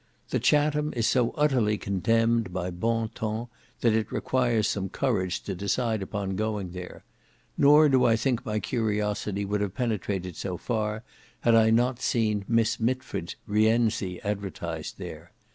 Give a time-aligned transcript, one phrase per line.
[0.31, 3.49] The Chatham is so utterly condemned by bon ton,
[3.81, 7.03] that it requires some courage to decide upon going there;
[7.55, 11.03] nor do I think my curiosity would have penetrated so far,
[11.41, 15.33] had I not seen Miss Mitford's Rienzi advertised there.